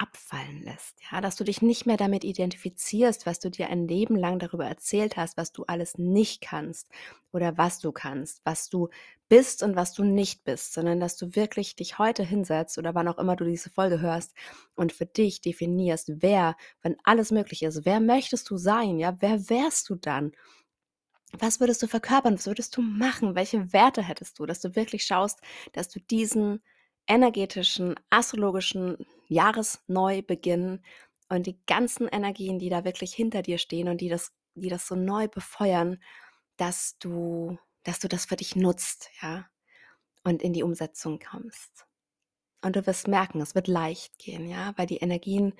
abfallen 0.00 0.62
lässt, 0.62 0.98
ja, 1.12 1.20
dass 1.20 1.36
du 1.36 1.44
dich 1.44 1.60
nicht 1.60 1.84
mehr 1.84 1.98
damit 1.98 2.24
identifizierst, 2.24 3.26
was 3.26 3.38
du 3.38 3.50
dir 3.50 3.68
ein 3.68 3.86
Leben 3.86 4.16
lang 4.16 4.38
darüber 4.38 4.64
erzählt 4.64 5.18
hast, 5.18 5.36
was 5.36 5.52
du 5.52 5.64
alles 5.64 5.98
nicht 5.98 6.40
kannst 6.40 6.88
oder 7.32 7.58
was 7.58 7.80
du 7.80 7.92
kannst, 7.92 8.40
was 8.44 8.70
du 8.70 8.88
bist 9.28 9.62
und 9.62 9.76
was 9.76 9.92
du 9.92 10.02
nicht 10.02 10.42
bist, 10.44 10.72
sondern 10.72 11.00
dass 11.00 11.18
du 11.18 11.36
wirklich 11.36 11.76
dich 11.76 11.98
heute 11.98 12.22
hinsetzt 12.22 12.78
oder 12.78 12.94
wann 12.94 13.08
auch 13.08 13.18
immer 13.18 13.36
du 13.36 13.44
diese 13.44 13.68
Folge 13.68 14.00
hörst 14.00 14.34
und 14.74 14.92
für 14.92 15.04
dich 15.04 15.42
definierst, 15.42 16.22
wer, 16.22 16.56
wenn 16.80 16.96
alles 17.04 17.30
möglich 17.30 17.62
ist, 17.62 17.84
wer 17.84 18.00
möchtest 18.00 18.48
du 18.48 18.56
sein, 18.56 18.98
ja, 18.98 19.16
wer 19.20 19.50
wärst 19.50 19.90
du 19.90 19.96
dann? 19.96 20.32
Was 21.38 21.60
würdest 21.60 21.82
du 21.82 21.86
verkörpern? 21.86 22.34
Was 22.34 22.46
würdest 22.46 22.74
du 22.76 22.82
machen? 22.82 23.34
Welche 23.34 23.72
Werte 23.72 24.02
hättest 24.02 24.38
du? 24.38 24.46
Dass 24.46 24.60
du 24.60 24.74
wirklich 24.74 25.04
schaust, 25.04 25.40
dass 25.72 25.88
du 25.88 26.00
diesen 26.00 26.60
energetischen, 27.06 27.94
astrologischen 28.08 28.96
Jahresneubeginn 29.30 30.82
und 31.28 31.46
die 31.46 31.58
ganzen 31.66 32.08
Energien, 32.08 32.58
die 32.58 32.68
da 32.68 32.84
wirklich 32.84 33.14
hinter 33.14 33.42
dir 33.42 33.58
stehen 33.58 33.88
und 33.88 34.00
die 34.00 34.08
das, 34.08 34.32
die 34.54 34.68
das 34.68 34.86
so 34.86 34.96
neu 34.96 35.28
befeuern, 35.28 36.02
dass 36.56 36.98
du, 36.98 37.56
dass 37.84 38.00
du 38.00 38.08
das 38.08 38.26
für 38.26 38.36
dich 38.36 38.56
nutzt, 38.56 39.10
ja, 39.22 39.46
und 40.24 40.42
in 40.42 40.52
die 40.52 40.62
Umsetzung 40.62 41.18
kommst. 41.18 41.86
Und 42.62 42.76
du 42.76 42.86
wirst 42.86 43.08
merken, 43.08 43.40
es 43.40 43.54
wird 43.54 43.68
leicht 43.68 44.18
gehen, 44.18 44.46
ja, 44.46 44.74
weil 44.76 44.86
die 44.86 44.98
Energien 44.98 45.54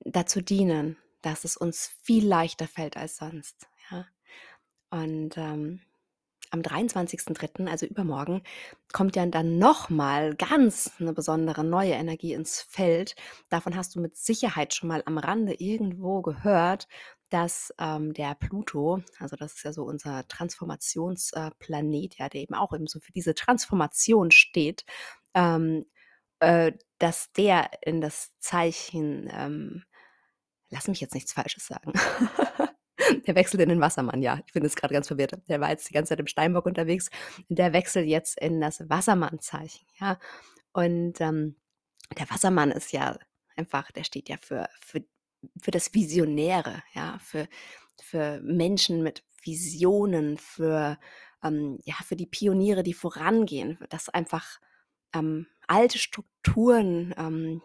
dazu 0.00 0.40
dienen, 0.40 0.96
dass 1.22 1.44
es 1.44 1.56
uns 1.56 1.88
viel 2.02 2.26
leichter 2.26 2.68
fällt 2.68 2.96
als 2.96 3.16
sonst, 3.16 3.68
ja. 3.90 4.06
Und 4.90 5.38
ähm, 5.38 5.80
am 6.52 6.60
23.03., 6.60 7.66
also 7.68 7.86
übermorgen, 7.86 8.42
kommt 8.92 9.16
ja 9.16 9.26
dann 9.26 9.58
nochmal 9.58 10.34
ganz 10.36 10.92
eine 10.98 11.12
besondere 11.12 11.64
neue 11.64 11.92
Energie 11.92 12.34
ins 12.34 12.60
Feld. 12.60 13.16
Davon 13.48 13.76
hast 13.76 13.96
du 13.96 14.00
mit 14.00 14.16
Sicherheit 14.16 14.74
schon 14.74 14.88
mal 14.88 15.02
am 15.06 15.18
Rande 15.18 15.54
irgendwo 15.54 16.22
gehört, 16.22 16.88
dass 17.30 17.72
ähm, 17.78 18.12
der 18.12 18.34
Pluto, 18.34 19.02
also 19.18 19.36
das 19.36 19.54
ist 19.54 19.64
ja 19.64 19.72
so 19.72 19.84
unser 19.84 20.28
Transformationsplanet, 20.28 22.18
ja, 22.18 22.28
der 22.28 22.42
eben 22.42 22.54
auch 22.54 22.74
eben 22.74 22.86
so 22.86 23.00
für 23.00 23.12
diese 23.12 23.34
Transformation 23.34 24.30
steht, 24.30 24.84
ähm, 25.34 25.86
äh, 26.40 26.72
dass 26.98 27.32
der 27.32 27.70
in 27.82 28.02
das 28.02 28.32
Zeichen, 28.38 29.30
ähm, 29.32 29.84
lass 30.68 30.88
mich 30.88 31.00
jetzt 31.00 31.14
nichts 31.14 31.32
Falsches 31.32 31.66
sagen. 31.66 31.92
Der 33.26 33.34
wechselt 33.34 33.60
in 33.62 33.68
den 33.68 33.80
Wassermann, 33.80 34.22
ja. 34.22 34.40
Ich 34.46 34.52
bin 34.52 34.62
jetzt 34.62 34.76
gerade 34.76 34.94
ganz 34.94 35.08
verwirrt. 35.08 35.38
Der 35.48 35.60
war 35.60 35.70
jetzt 35.70 35.88
die 35.88 35.94
ganze 35.94 36.10
Zeit 36.10 36.20
im 36.20 36.26
Steinbock 36.26 36.66
unterwegs. 36.66 37.10
Der 37.48 37.72
wechselt 37.72 38.06
jetzt 38.06 38.38
in 38.38 38.60
das 38.60 38.88
Wassermannzeichen, 38.88 39.86
ja. 40.00 40.18
Und 40.72 41.20
ähm, 41.20 41.56
der 42.18 42.30
Wassermann 42.30 42.70
ist 42.70 42.92
ja 42.92 43.18
einfach, 43.56 43.90
der 43.92 44.04
steht 44.04 44.28
ja 44.28 44.36
für, 44.40 44.68
für, 44.80 45.04
für 45.60 45.70
das 45.70 45.94
Visionäre, 45.94 46.82
ja, 46.94 47.18
für, 47.22 47.48
für 48.00 48.40
Menschen 48.42 49.02
mit 49.02 49.22
Visionen, 49.42 50.38
für, 50.38 50.98
ähm, 51.42 51.78
ja, 51.84 51.94
für 52.04 52.16
die 52.16 52.26
Pioniere, 52.26 52.82
die 52.82 52.94
vorangehen, 52.94 53.78
dass 53.90 54.08
einfach 54.08 54.60
ähm, 55.14 55.46
alte 55.66 55.98
Strukturen 55.98 57.14
ähm, 57.16 57.62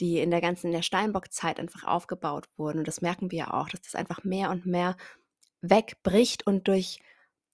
die 0.00 0.18
in 0.18 0.30
der 0.30 0.40
ganzen 0.40 0.68
in 0.68 0.72
der 0.72 0.82
Steinbockzeit 0.82 1.58
einfach 1.58 1.84
aufgebaut 1.84 2.48
wurden. 2.56 2.78
Und 2.78 2.88
das 2.88 3.00
merken 3.00 3.30
wir 3.30 3.38
ja 3.38 3.54
auch, 3.54 3.68
dass 3.68 3.82
das 3.82 3.94
einfach 3.94 4.24
mehr 4.24 4.50
und 4.50 4.66
mehr 4.66 4.96
wegbricht 5.62 6.46
und 6.46 6.68
durch 6.68 7.00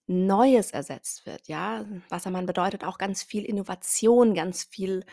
Neues 0.07 0.71
ersetzt 0.71 1.25
wird. 1.25 1.47
Ja, 1.47 1.85
Wassermann 2.09 2.45
bedeutet 2.45 2.83
auch 2.83 2.97
ganz 2.97 3.23
viel 3.23 3.45
Innovation, 3.45 4.33
ganz 4.33 4.63
viel 4.63 5.05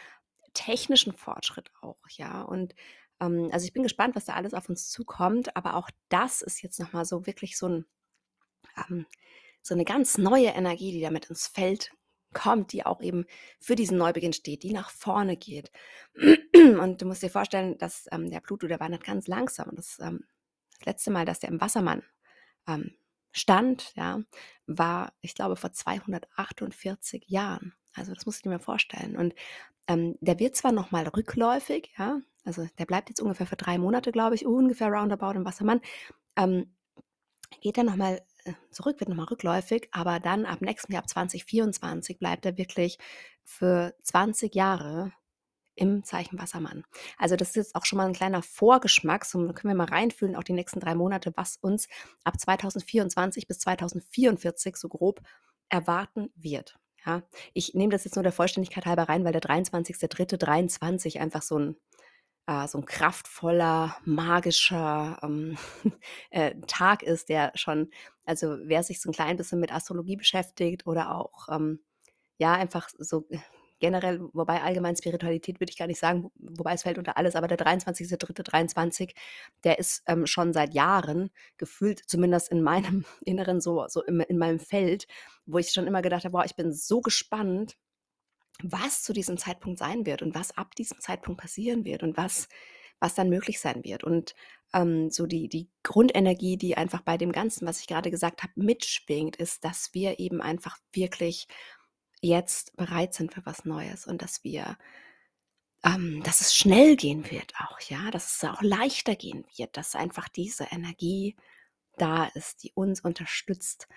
technischen 0.54 1.12
Fortschritt 1.12 1.70
auch. 1.80 1.98
Ja, 2.08 2.42
und 2.42 2.74
ähm, 3.20 3.50
also 3.52 3.64
ich 3.66 3.72
bin 3.72 3.84
gespannt, 3.84 4.16
was 4.16 4.24
da 4.24 4.34
alles 4.34 4.54
auf 4.54 4.68
uns 4.68 4.88
zukommt. 4.90 5.56
Aber 5.56 5.76
auch 5.76 5.90
das 6.08 6.42
ist 6.42 6.62
jetzt 6.62 6.80
nochmal 6.80 7.04
so 7.04 7.26
wirklich 7.26 7.56
so 7.56 7.68
ein 7.68 7.86
ähm, 8.76 9.06
so 9.62 9.74
eine 9.74 9.84
ganz 9.84 10.18
neue 10.18 10.48
Energie, 10.48 10.92
die 10.92 11.00
damit 11.02 11.26
ins 11.26 11.46
Feld 11.46 11.92
kommt, 12.32 12.72
die 12.72 12.86
auch 12.86 13.00
eben 13.00 13.26
für 13.58 13.74
diesen 13.74 13.98
Neubeginn 13.98 14.32
steht, 14.32 14.62
die 14.62 14.72
nach 14.72 14.90
vorne 14.90 15.36
geht. 15.36 15.70
Und 16.54 17.02
du 17.02 17.06
musst 17.06 17.22
dir 17.22 17.30
vorstellen, 17.30 17.78
dass 17.78 18.06
ähm, 18.12 18.30
der 18.30 18.40
Pluto, 18.40 18.66
der 18.66 18.80
wandert 18.80 19.04
ganz 19.04 19.26
langsam. 19.26 19.70
Und 19.70 19.78
das, 19.78 19.98
ähm, 20.00 20.24
das 20.78 20.86
letzte 20.86 21.10
Mal, 21.10 21.24
dass 21.24 21.40
der 21.40 21.50
im 21.50 21.60
Wassermann 21.60 22.02
ähm, 22.66 22.94
stand, 23.32 23.92
ja, 23.96 24.20
war, 24.66 25.12
ich 25.20 25.34
glaube, 25.34 25.56
vor 25.56 25.72
248 25.72 27.24
Jahren. 27.28 27.74
Also 27.94 28.14
das 28.14 28.26
musst 28.26 28.40
du 28.40 28.48
dir 28.48 28.56
mal 28.56 28.62
vorstellen. 28.62 29.16
Und 29.16 29.34
ähm, 29.88 30.16
der 30.20 30.38
wird 30.38 30.56
zwar 30.56 30.72
nochmal 30.72 31.08
rückläufig, 31.08 31.92
ja, 31.98 32.20
also 32.44 32.66
der 32.78 32.86
bleibt 32.86 33.08
jetzt 33.08 33.20
ungefähr 33.20 33.46
für 33.46 33.56
drei 33.56 33.78
Monate, 33.78 34.12
glaube 34.12 34.34
ich, 34.34 34.46
ungefähr 34.46 34.88
roundabout 34.88 35.32
im 35.32 35.44
Wassermann, 35.44 35.80
ähm, 36.36 36.74
geht 37.60 37.76
dann 37.76 37.86
nochmal 37.86 38.22
zurück, 38.70 39.00
wird 39.00 39.08
nochmal 39.08 39.26
rückläufig, 39.26 39.88
aber 39.92 40.20
dann 40.20 40.46
ab 40.46 40.60
nächstem 40.60 40.94
Jahr, 40.94 41.02
ab 41.02 41.08
2024, 41.08 42.18
bleibt 42.18 42.46
er 42.46 42.56
wirklich 42.58 42.98
für 43.44 43.94
20 44.02 44.54
Jahre 44.54 45.12
im 45.74 46.04
Zeichen 46.04 46.38
Wassermann. 46.38 46.84
Also 47.16 47.36
das 47.36 47.50
ist 47.50 47.56
jetzt 47.56 47.74
auch 47.74 47.86
schon 47.86 47.96
mal 47.96 48.06
ein 48.06 48.12
kleiner 48.12 48.42
Vorgeschmack, 48.42 49.24
so 49.24 49.38
können 49.38 49.72
wir 49.72 49.74
mal 49.74 49.84
reinfühlen, 49.88 50.36
auch 50.36 50.44
die 50.44 50.52
nächsten 50.52 50.80
drei 50.80 50.94
Monate, 50.94 51.32
was 51.36 51.56
uns 51.56 51.88
ab 52.24 52.38
2024 52.38 53.46
bis 53.46 53.60
2044 53.60 54.76
so 54.76 54.88
grob 54.88 55.20
erwarten 55.68 56.30
wird. 56.34 56.78
Ja, 57.06 57.22
ich 57.54 57.72
nehme 57.72 57.92
das 57.92 58.04
jetzt 58.04 58.16
nur 58.16 58.22
der 58.22 58.32
Vollständigkeit 58.32 58.84
halber 58.84 59.04
rein, 59.04 59.24
weil 59.24 59.32
der 59.32 59.40
23.03.23 59.40 61.18
einfach 61.18 61.40
so 61.40 61.58
ein 61.58 61.76
äh, 62.46 62.66
so 62.66 62.78
ein 62.78 62.84
kraftvoller, 62.84 63.96
magischer 64.04 65.18
ähm, 65.22 65.56
äh, 66.30 66.54
Tag 66.66 67.02
ist, 67.02 67.28
der 67.28 67.52
schon, 67.54 67.90
also 68.30 68.58
wer 68.62 68.84
sich 68.84 69.00
so 69.00 69.10
ein 69.10 69.12
klein 69.12 69.36
bisschen 69.36 69.58
mit 69.58 69.72
Astrologie 69.72 70.14
beschäftigt 70.14 70.86
oder 70.86 71.16
auch, 71.16 71.48
ähm, 71.50 71.80
ja, 72.38 72.52
einfach 72.52 72.88
so 72.96 73.26
generell, 73.80 74.20
wobei 74.32 74.62
allgemein 74.62 74.94
Spiritualität 74.94 75.58
würde 75.58 75.70
ich 75.72 75.78
gar 75.78 75.88
nicht 75.88 75.98
sagen, 75.98 76.30
wobei 76.36 76.74
es 76.74 76.84
fällt 76.84 76.96
unter 76.98 77.16
alles, 77.16 77.34
aber 77.34 77.48
der 77.48 77.58
23.3.23, 77.58 79.14
der 79.64 79.80
ist 79.80 80.04
ähm, 80.06 80.26
schon 80.26 80.52
seit 80.52 80.74
Jahren 80.74 81.30
gefühlt, 81.56 82.08
zumindest 82.08 82.52
in 82.52 82.62
meinem 82.62 83.04
Inneren, 83.24 83.60
so, 83.60 83.86
so 83.88 84.02
in, 84.04 84.20
in 84.20 84.38
meinem 84.38 84.60
Feld, 84.60 85.08
wo 85.44 85.58
ich 85.58 85.70
schon 85.72 85.88
immer 85.88 86.02
gedacht 86.02 86.24
habe, 86.24 86.32
boah, 86.32 86.44
ich 86.44 86.54
bin 86.54 86.72
so 86.72 87.00
gespannt, 87.00 87.76
was 88.62 89.02
zu 89.02 89.12
diesem 89.12 89.38
Zeitpunkt 89.38 89.80
sein 89.80 90.06
wird 90.06 90.22
und 90.22 90.36
was 90.36 90.56
ab 90.56 90.76
diesem 90.76 91.00
Zeitpunkt 91.00 91.40
passieren 91.40 91.84
wird 91.84 92.04
und 92.04 92.16
was, 92.16 92.46
was 93.00 93.14
dann 93.14 93.28
möglich 93.28 93.60
sein 93.60 93.82
wird. 93.82 94.04
Und 94.04 94.34
ähm, 94.72 95.10
so 95.10 95.26
die, 95.26 95.48
die 95.48 95.68
Grundenergie, 95.82 96.56
die 96.56 96.76
einfach 96.76 97.00
bei 97.00 97.16
dem 97.16 97.32
Ganzen, 97.32 97.66
was 97.66 97.80
ich 97.80 97.86
gerade 97.86 98.10
gesagt 98.10 98.42
habe, 98.42 98.52
mitschwingt, 98.56 99.36
ist, 99.36 99.64
dass 99.64 99.92
wir 99.94 100.20
eben 100.20 100.40
einfach 100.40 100.78
wirklich 100.92 101.48
jetzt 102.20 102.76
bereit 102.76 103.14
sind 103.14 103.32
für 103.34 103.44
was 103.46 103.64
Neues 103.64 104.06
und 104.06 104.22
dass 104.22 104.44
wir, 104.44 104.76
ähm, 105.82 106.22
dass 106.22 106.40
es 106.40 106.54
schnell 106.54 106.96
gehen 106.96 107.30
wird 107.30 107.54
auch, 107.58 107.80
ja, 107.80 108.10
dass 108.10 108.36
es 108.36 108.44
auch 108.44 108.62
leichter 108.62 109.16
gehen 109.16 109.44
wird, 109.56 109.76
dass 109.76 109.96
einfach 109.96 110.28
diese 110.28 110.64
Energie 110.70 111.36
da 111.96 112.26
ist, 112.26 112.62
die 112.62 112.72
uns 112.74 113.00
unterstützt, 113.00 113.88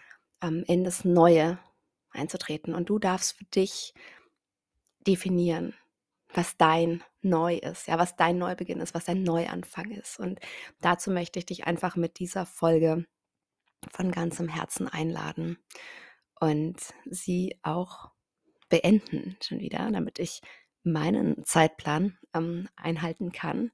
ähm, 0.42 0.64
in 0.68 0.84
das 0.84 1.04
Neue 1.04 1.60
einzutreten. 2.12 2.74
Und 2.74 2.90
du 2.90 3.00
darfst 3.00 3.38
für 3.38 3.46
dich 3.46 3.94
definieren, 5.06 5.74
was 6.36 6.58
dein 6.58 7.04
Neu 7.22 7.56
ist, 7.56 7.88
ja, 7.88 7.98
was 7.98 8.16
dein 8.16 8.38
Neubeginn 8.38 8.80
ist, 8.80 8.94
was 8.94 9.06
dein 9.06 9.24
Neuanfang 9.24 9.92
ist. 9.92 10.20
Und 10.20 10.40
dazu 10.82 11.12
möchte 11.12 11.40
ich 11.40 11.46
dich 11.46 11.66
einfach 11.66 11.96
mit 11.96 12.20
dieser 12.20 12.46
Folge 12.46 13.06
von 13.92 14.12
ganzem 14.12 14.48
Herzen 14.48 14.88
einladen 14.88 15.58
und 16.40 16.78
sie 17.06 17.58
auch 17.64 18.12
beenden 18.70 19.38
schon 19.42 19.60
wieder, 19.60 19.90
damit 19.92 20.20
ich 20.20 20.42
meinen 20.84 21.44
Zeitplan 21.46 22.18
ähm, 22.34 22.68
einhalten 22.76 23.32
kann. 23.32 23.72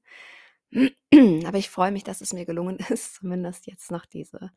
Aber 0.72 1.58
ich 1.58 1.70
freue 1.70 1.90
mich, 1.90 2.04
dass 2.04 2.20
es 2.20 2.32
mir 2.32 2.44
gelungen 2.44 2.78
ist, 2.88 3.16
zumindest 3.16 3.66
jetzt 3.66 3.90
noch 3.90 4.06
diese 4.06 4.52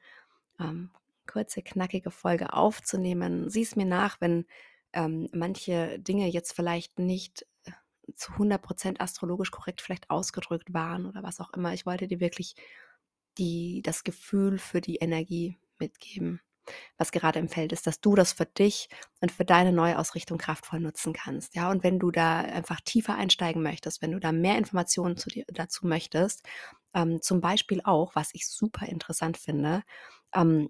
ähm, 0.60 0.92
kurze, 1.28 1.62
knackige 1.62 2.12
Folge 2.12 2.54
aufzunehmen. 2.54 3.50
Sieh 3.50 3.64
es 3.64 3.76
mir 3.76 3.86
nach, 3.86 4.22
wenn 4.22 4.46
ähm, 4.94 5.30
manche 5.34 6.00
Dinge 6.00 6.28
jetzt 6.28 6.54
vielleicht 6.54 7.00
nicht 7.00 7.48
äh, 7.66 7.72
zu 8.16 8.38
100% 8.38 9.02
astrologisch 9.02 9.52
korrekt 9.52 9.82
vielleicht 9.82 10.10
ausgedrückt 10.10 10.74
waren 10.74 11.06
oder 11.06 11.24
was 11.24 11.40
auch 11.40 11.52
immer. 11.54 11.74
Ich 11.74 11.86
wollte 11.86 12.08
dir 12.08 12.20
wirklich 12.20 12.56
die, 13.38 13.82
das 13.84 14.04
Gefühl 14.04 14.60
für 14.60 14.82
die 14.82 14.98
Energie 14.98 15.58
mitgeben, 15.80 16.42
was 16.98 17.12
gerade 17.12 17.40
im 17.40 17.50
Feld 17.50 17.74
ist, 17.74 17.88
dass 17.88 18.02
du 18.02 18.16
das 18.16 18.34
für 18.34 18.46
dich 18.46 18.90
und 19.22 19.32
für 19.32 19.46
deine 19.46 19.74
Neuausrichtung 19.74 20.38
kraftvoll 20.38 20.80
nutzen 20.80 21.14
kannst. 21.14 21.56
Ja, 21.56 21.72
und 21.72 21.84
wenn 21.84 22.00
du 22.00 22.12
da 22.12 22.40
einfach 22.42 22.82
tiefer 22.82 23.16
einsteigen 23.16 23.64
möchtest, 23.64 24.02
wenn 24.02 24.12
du 24.12 24.20
da 24.20 24.32
mehr 24.32 24.58
Informationen 24.58 25.18
zu 25.18 25.30
dir, 25.30 25.46
dazu 25.50 25.88
möchtest, 25.88 26.44
ähm, 26.94 27.22
zum 27.22 27.42
Beispiel 27.42 27.82
auch, 27.84 28.16
was 28.16 28.30
ich 28.34 28.48
super 28.48 28.86
interessant 28.88 29.38
finde, 29.38 29.84
ähm, 30.34 30.70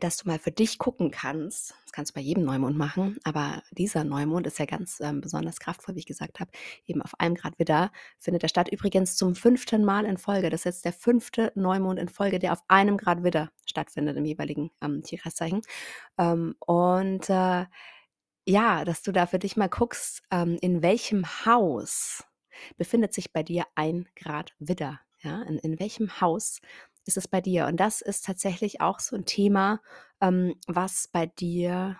dass 0.00 0.16
du 0.16 0.28
mal 0.28 0.38
für 0.38 0.50
dich 0.50 0.78
gucken 0.78 1.10
kannst, 1.10 1.74
das 1.84 1.92
kannst 1.92 2.10
du 2.10 2.14
bei 2.14 2.20
jedem 2.20 2.44
Neumond 2.44 2.76
machen, 2.76 3.18
aber 3.22 3.62
dieser 3.70 4.04
Neumond 4.04 4.46
ist 4.46 4.58
ja 4.58 4.66
ganz 4.66 5.00
ähm, 5.00 5.20
besonders 5.20 5.60
kraftvoll, 5.60 5.94
wie 5.94 6.00
ich 6.00 6.06
gesagt 6.06 6.40
habe, 6.40 6.50
eben 6.86 7.02
auf 7.02 7.18
einem 7.20 7.36
Grad 7.36 7.58
Widder, 7.58 7.92
findet 8.18 8.42
er 8.42 8.48
statt. 8.48 8.68
Übrigens 8.70 9.16
zum 9.16 9.34
fünften 9.34 9.84
Mal 9.84 10.04
in 10.04 10.18
Folge. 10.18 10.50
Das 10.50 10.60
ist 10.60 10.64
jetzt 10.64 10.84
der 10.84 10.92
fünfte 10.92 11.52
Neumond 11.54 12.00
in 12.00 12.08
Folge, 12.08 12.38
der 12.38 12.52
auf 12.52 12.62
einem 12.68 12.96
Grad 12.96 13.22
Widder 13.22 13.50
stattfindet 13.64 14.16
im 14.16 14.24
jeweiligen 14.24 14.70
ähm, 14.82 15.02
Tierkreiszeichen. 15.02 15.62
Ähm, 16.18 16.56
und 16.58 17.30
äh, 17.30 17.66
ja, 18.44 18.84
dass 18.84 19.02
du 19.02 19.12
da 19.12 19.26
für 19.26 19.38
dich 19.38 19.56
mal 19.56 19.68
guckst, 19.68 20.22
ähm, 20.30 20.58
in 20.60 20.82
welchem 20.82 21.26
Haus 21.44 22.24
befindet 22.76 23.14
sich 23.14 23.32
bei 23.32 23.42
dir 23.42 23.64
ein 23.74 24.08
Grad 24.16 24.54
Widder. 24.58 25.00
Ja, 25.22 25.42
in, 25.42 25.58
in 25.58 25.80
welchem 25.80 26.20
Haus 26.20 26.60
ist 27.06 27.16
es 27.16 27.28
bei 27.28 27.40
dir? 27.40 27.66
Und 27.66 27.78
das 27.78 28.00
ist 28.00 28.24
tatsächlich 28.24 28.80
auch 28.80 29.00
so 29.00 29.16
ein 29.16 29.24
Thema, 29.24 29.80
ähm, 30.20 30.56
was 30.66 31.08
bei 31.08 31.26
dir 31.26 31.98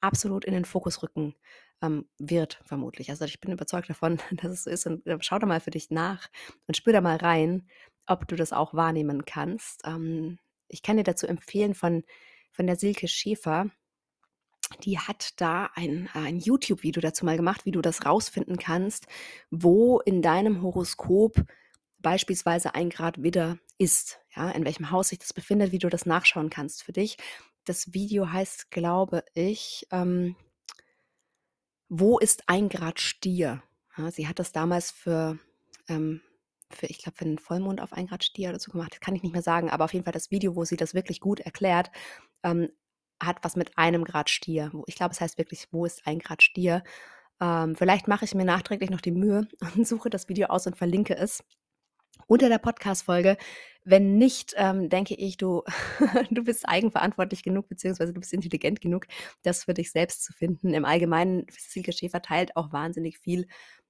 absolut 0.00 0.44
in 0.44 0.54
den 0.54 0.64
Fokus 0.64 1.02
rücken 1.02 1.34
ähm, 1.82 2.08
wird, 2.18 2.60
vermutlich. 2.64 3.10
Also 3.10 3.24
ich 3.24 3.40
bin 3.40 3.52
überzeugt 3.52 3.90
davon, 3.90 4.18
dass 4.30 4.52
es 4.52 4.64
so 4.64 4.70
ist. 4.70 4.86
Und 4.86 5.06
äh, 5.06 5.18
schau 5.20 5.38
da 5.38 5.46
mal 5.46 5.60
für 5.60 5.70
dich 5.70 5.90
nach 5.90 6.28
und 6.66 6.76
spür 6.76 6.92
da 6.92 7.00
mal 7.00 7.16
rein, 7.16 7.68
ob 8.06 8.28
du 8.28 8.36
das 8.36 8.52
auch 8.52 8.74
wahrnehmen 8.74 9.24
kannst. 9.24 9.82
Ähm, 9.84 10.38
ich 10.68 10.82
kann 10.82 10.96
dir 10.96 11.04
dazu 11.04 11.26
empfehlen 11.26 11.74
von, 11.74 12.04
von 12.52 12.66
der 12.66 12.76
Silke 12.76 13.08
Schäfer. 13.08 13.70
Die 14.82 14.98
hat 14.98 15.40
da 15.40 15.70
ein, 15.74 16.08
ein 16.14 16.38
YouTube-Video 16.38 17.00
dazu 17.00 17.24
mal 17.24 17.36
gemacht, 17.36 17.64
wie 17.66 17.70
du 17.70 17.82
das 17.82 18.06
rausfinden 18.06 18.56
kannst, 18.56 19.06
wo 19.50 20.00
in 20.00 20.22
deinem 20.22 20.62
Horoskop 20.62 21.44
beispielsweise 22.04 22.76
ein 22.76 22.90
Grad 22.90 23.22
Widder 23.24 23.58
ist. 23.78 24.20
ja, 24.36 24.50
in 24.52 24.64
welchem 24.64 24.92
Haus 24.92 25.08
sich 25.08 25.18
das 25.18 25.32
befindet, 25.32 25.72
wie 25.72 25.80
du 25.80 25.88
das 25.90 26.06
nachschauen 26.06 26.50
kannst 26.50 26.84
für 26.84 26.92
dich. 26.92 27.18
Das 27.64 27.94
Video 27.94 28.30
heißt, 28.32 28.70
glaube 28.70 29.24
ich, 29.34 29.88
ähm, 29.90 30.36
Wo 31.88 32.18
ist 32.18 32.44
ein 32.48 32.68
Grad 32.68 33.00
Stier? 33.00 33.62
Ja, 33.96 34.10
sie 34.10 34.28
hat 34.28 34.38
das 34.38 34.52
damals 34.52 34.90
für, 34.90 35.38
ähm, 35.88 36.20
für 36.70 36.86
ich 36.86 36.98
glaube, 36.98 37.16
für 37.18 37.24
einen 37.24 37.38
Vollmond 37.38 37.80
auf 37.80 37.92
ein 37.92 38.06
Grad 38.08 38.24
Stier 38.24 38.50
oder 38.50 38.58
so 38.60 38.72
gemacht. 38.72 38.92
Das 38.94 39.00
kann 39.00 39.16
ich 39.16 39.22
nicht 39.22 39.32
mehr 39.32 39.42
sagen, 39.42 39.70
aber 39.70 39.84
auf 39.84 39.92
jeden 39.94 40.04
Fall 40.04 40.12
das 40.12 40.30
Video, 40.30 40.56
wo 40.56 40.64
sie 40.64 40.76
das 40.76 40.94
wirklich 40.94 41.20
gut 41.20 41.40
erklärt, 41.40 41.90
ähm, 42.42 42.70
hat 43.22 43.38
was 43.42 43.56
mit 43.56 43.78
einem 43.78 44.04
Grad 44.04 44.30
Stier. 44.30 44.72
Ich 44.86 44.96
glaube, 44.96 45.12
es 45.14 45.20
heißt 45.20 45.38
wirklich, 45.38 45.68
wo 45.72 45.86
ist 45.86 46.06
ein 46.06 46.18
Grad 46.18 46.42
Stier? 46.42 46.82
Ähm, 47.40 47.76
vielleicht 47.76 48.08
mache 48.08 48.24
ich 48.24 48.34
mir 48.34 48.44
nachträglich 48.44 48.90
noch 48.90 49.00
die 49.00 49.12
Mühe 49.12 49.48
und 49.76 49.86
suche 49.88 50.10
das 50.10 50.28
Video 50.28 50.48
aus 50.48 50.66
und 50.66 50.76
verlinke 50.76 51.16
es 51.16 51.44
unter 52.26 52.48
der 52.48 52.58
Podcast-Folge. 52.58 53.36
Wenn 53.84 54.16
nicht, 54.16 54.54
ähm, 54.56 54.88
denke 54.88 55.14
ich, 55.14 55.36
du, 55.36 55.62
du 56.30 56.44
bist 56.44 56.68
eigenverantwortlich 56.68 57.42
genug, 57.42 57.68
beziehungsweise 57.68 58.12
du 58.12 58.20
bist 58.20 58.32
intelligent 58.32 58.80
genug, 58.80 59.06
das 59.42 59.64
für 59.64 59.74
dich 59.74 59.92
selbst 59.92 60.24
zu 60.24 60.32
finden. 60.32 60.72
Im 60.72 60.84
Allgemeinen, 60.84 61.46
Silke 61.50 61.92
Schäfer 61.92 62.22
teilt 62.22 62.56
auch 62.56 62.72
wahnsinnig 62.72 63.18
viel 63.18 63.46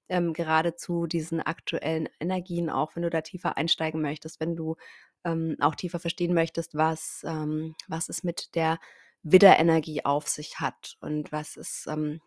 ähm, 0.09 0.33
gerade 0.33 0.76
zu 0.76 1.07
diesen 1.07 1.40
aktuellen 1.40 2.09
Energien, 2.21 2.71
auch 2.71 2.95
wenn 2.95 3.02
du 3.02 3.11
da 3.11 3.21
tiefer 3.23 3.57
einsteigen 3.57 4.00
möchtest, 4.00 4.40
wenn 4.40 4.57
du 4.57 4.76
ähm, 5.25 5.57
auch 5.61 5.75
tiefer 5.75 5.99
verstehen 5.99 6.35
möchtest, 6.35 6.75
was, 6.75 7.23
ähm, 7.26 7.75
was 7.88 8.09
es 8.09 8.23
mit 8.25 8.54
der 8.54 8.78
Widderenergie 9.23 10.04
auf 10.04 10.28
sich 10.28 10.61
hat 10.61 10.97
und 11.00 11.33
was 11.33 11.57
es 11.57 11.87
ähm, 11.87 12.21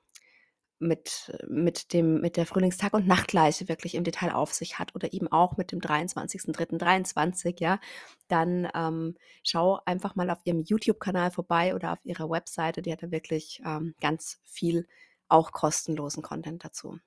mit, 0.80 1.36
mit, 1.48 1.94
dem, 1.94 2.22
mit 2.22 2.38
der 2.38 2.46
Frühlingstag- 2.46 2.94
und 2.94 3.08
Nachtgleiche 3.08 3.68
wirklich 3.68 3.96
im 3.96 4.04
Detail 4.04 4.34
auf 4.34 4.54
sich 4.54 4.78
hat 4.78 4.94
oder 4.96 5.12
eben 5.14 5.28
auch 5.32 5.58
mit 5.58 5.72
dem 5.72 5.80
23.03.23, 5.80 7.60
ja, 7.60 7.80
dann 8.28 8.68
ähm, 8.76 9.16
schau 9.44 9.80
einfach 9.86 10.16
mal 10.16 10.30
auf 10.30 10.40
ihrem 10.44 10.62
YouTube-Kanal 10.62 11.32
vorbei 11.32 11.74
oder 11.74 11.94
auf 11.94 12.00
ihrer 12.04 12.30
Webseite. 12.30 12.82
Die 12.82 12.92
hat 12.92 13.04
da 13.04 13.12
wirklich 13.12 13.62
ähm, 13.66 13.96
ganz 14.02 14.40
viel 14.44 14.88
auch 15.30 15.52
kostenlosen 15.52 16.24
Content 16.24 16.64
dazu. 16.64 17.00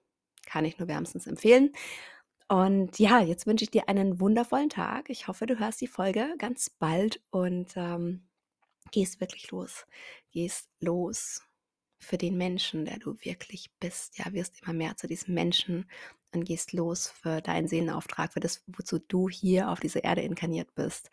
Kann 0.47 0.65
ich 0.65 0.79
nur 0.79 0.89
wärmstens 0.89 1.27
empfehlen. 1.27 1.73
Und 2.49 2.99
ja, 2.99 3.21
jetzt 3.21 3.47
wünsche 3.47 3.65
ich 3.65 3.71
dir 3.71 3.89
einen 3.89 4.19
wundervollen 4.19 4.71
Tag. 4.71 5.09
Ich 5.09 5.29
hoffe, 5.29 5.47
du 5.47 5.59
hörst 5.61 5.81
die 5.81 5.87
Folge 5.87 6.35
ganz 6.39 6.69
bald 6.69 7.23
und 7.31 7.77
ähm, 7.77 8.27
gehst 8.91 9.21
wirklich 9.21 9.53
los. 9.53 9.87
Gehst 10.33 10.69
los 10.81 11.43
für 12.01 12.19
den 12.19 12.37
Menschen, 12.37 12.87
der 12.87 12.99
du 12.99 13.17
wirklich 13.21 13.71
bist. 13.79 14.19
Ja, 14.19 14.33
wirst 14.33 14.63
immer 14.63 14.73
mehr 14.73 14.97
zu 14.97 15.07
diesem 15.07 15.35
Menschen 15.35 15.89
und 16.33 16.45
gehst 16.45 16.73
los 16.73 17.09
für 17.09 17.41
deinen 17.41 17.69
Seelenauftrag, 17.69 18.33
für 18.33 18.41
das, 18.41 18.65
wozu 18.67 18.99
du 18.99 19.29
hier 19.29 19.71
auf 19.71 19.81
dieser 19.81 20.03
Erde 20.03 20.23
inkarniert 20.23 20.75
bist. 20.75 21.11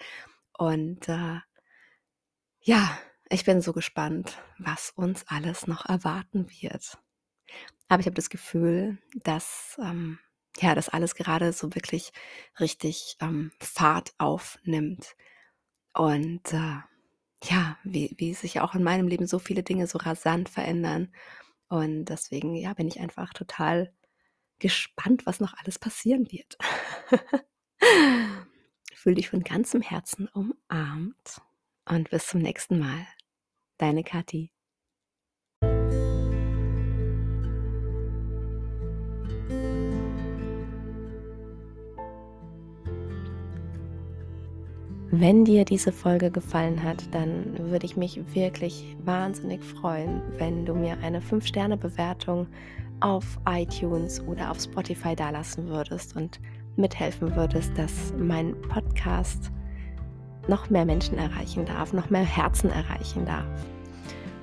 Und 0.57 1.07
äh, 1.09 1.39
ja, 2.61 2.99
ich 3.29 3.45
bin 3.45 3.61
so 3.61 3.73
gespannt, 3.73 4.41
was 4.57 4.91
uns 4.91 5.25
alles 5.27 5.67
noch 5.67 5.85
erwarten 5.85 6.49
wird. 6.61 6.97
Aber 7.89 7.99
ich 7.99 8.05
habe 8.05 8.15
das 8.15 8.29
Gefühl, 8.29 8.97
dass 9.23 9.77
ähm, 9.81 10.19
ja, 10.59 10.75
das 10.75 10.89
alles 10.89 11.15
gerade 11.15 11.53
so 11.53 11.75
wirklich 11.75 12.11
richtig 12.59 13.17
ähm, 13.21 13.51
Fahrt 13.59 14.13
aufnimmt. 14.17 15.15
Und 15.93 16.53
äh, 16.53 16.79
ja, 17.43 17.77
wie, 17.83 18.15
wie 18.17 18.33
sich 18.33 18.59
auch 18.61 18.75
in 18.75 18.83
meinem 18.83 19.07
Leben 19.07 19.27
so 19.27 19.39
viele 19.39 19.63
Dinge 19.63 19.87
so 19.87 19.97
rasant 19.97 20.49
verändern. 20.49 21.13
Und 21.69 22.05
deswegen, 22.05 22.55
ja, 22.55 22.73
bin 22.73 22.87
ich 22.87 22.99
einfach 22.99 23.33
total 23.33 23.93
gespannt, 24.59 25.25
was 25.25 25.39
noch 25.39 25.53
alles 25.55 25.79
passieren 25.79 26.31
wird. 26.31 26.57
Fühl 28.93 29.15
dich 29.15 29.29
von 29.29 29.43
ganzem 29.43 29.81
Herzen 29.81 30.27
umarmt 30.29 31.41
und 31.85 32.09
bis 32.09 32.27
zum 32.27 32.41
nächsten 32.41 32.79
Mal. 32.79 33.07
Deine 33.77 34.03
Kathi. 34.03 34.51
Wenn 45.11 45.45
dir 45.45 45.63
diese 45.63 45.93
Folge 45.93 46.29
gefallen 46.29 46.83
hat, 46.83 47.13
dann 47.13 47.57
würde 47.71 47.85
ich 47.85 47.95
mich 47.95 48.19
wirklich 48.33 48.97
wahnsinnig 49.05 49.63
freuen, 49.63 50.21
wenn 50.37 50.65
du 50.65 50.73
mir 50.73 50.97
eine 51.01 51.21
5-Sterne-Bewertung 51.21 52.45
auf 52.99 53.39
iTunes 53.47 54.21
oder 54.27 54.51
auf 54.51 54.59
Spotify 54.59 55.15
dalassen 55.15 55.69
würdest 55.69 56.17
und 56.17 56.41
mithelfen 56.75 57.33
würdest, 57.37 57.71
dass 57.77 58.13
mein 58.17 58.59
Podcast 58.63 59.49
noch 60.49 60.69
mehr 60.69 60.83
Menschen 60.83 61.17
erreichen 61.17 61.65
darf, 61.65 61.93
noch 61.93 62.09
mehr 62.09 62.25
Herzen 62.25 62.69
erreichen 62.69 63.25
darf. 63.25 63.65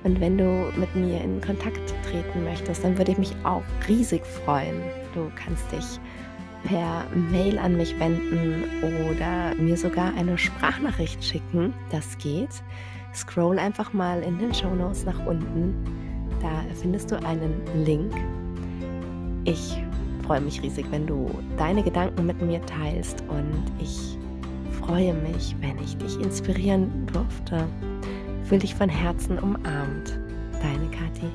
Und 0.03 0.19
wenn 0.19 0.35
du 0.35 0.71
mit 0.79 0.95
mir 0.95 1.21
in 1.21 1.41
Kontakt 1.41 1.93
treten 2.09 2.43
möchtest, 2.43 2.83
dann 2.83 2.97
würde 2.97 3.11
ich 3.11 3.17
mich 3.19 3.35
auch 3.43 3.63
riesig 3.87 4.25
freuen. 4.25 4.81
Du 5.13 5.29
kannst 5.35 5.71
dich 5.71 5.99
per 6.65 7.05
Mail 7.31 7.57
an 7.57 7.77
mich 7.77 7.97
wenden 7.99 8.63
oder 8.83 9.55
mir 9.55 9.77
sogar 9.77 10.13
eine 10.15 10.37
Sprachnachricht 10.37 11.23
schicken. 11.23 11.73
Das 11.91 12.17
geht. 12.17 12.49
Scroll 13.13 13.59
einfach 13.59 13.93
mal 13.93 14.21
in 14.21 14.37
den 14.39 14.53
Show 14.53 14.73
Notes 14.75 15.05
nach 15.05 15.25
unten. 15.25 15.73
Da 16.41 16.63
findest 16.81 17.11
du 17.11 17.23
einen 17.23 17.53
Link. 17.85 18.13
Ich 19.45 19.77
freue 20.25 20.41
mich 20.41 20.61
riesig, 20.61 20.85
wenn 20.89 21.07
du 21.07 21.29
deine 21.57 21.83
Gedanken 21.83 22.25
mit 22.25 22.41
mir 22.41 22.65
teilst 22.65 23.23
und 23.29 23.63
ich 23.79 24.17
freue 24.81 25.13
mich, 25.13 25.55
wenn 25.61 25.77
ich 25.83 25.95
dich 25.97 26.19
inspirieren 26.19 27.07
durfte. 27.13 27.65
Fühl 28.43 28.59
dich 28.59 28.75
von 28.75 28.89
Herzen 28.89 29.39
umarmt. 29.39 30.19
Deine 30.61 30.89
Kathi. 30.89 31.29